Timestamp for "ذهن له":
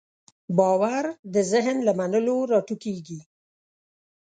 1.51-1.93